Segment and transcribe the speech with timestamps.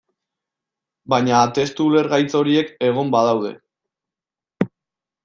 [1.13, 3.53] Baina testu ulergaitz horiek egon badaude.